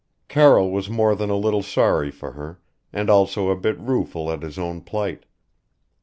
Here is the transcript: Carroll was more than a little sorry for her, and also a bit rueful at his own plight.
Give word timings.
Carroll 0.27 0.71
was 0.71 0.89
more 0.89 1.13
than 1.13 1.29
a 1.29 1.35
little 1.35 1.61
sorry 1.61 2.09
for 2.09 2.31
her, 2.31 2.59
and 2.91 3.07
also 3.07 3.49
a 3.49 3.55
bit 3.55 3.77
rueful 3.79 4.31
at 4.31 4.41
his 4.41 4.57
own 4.57 4.81
plight. 4.81 5.27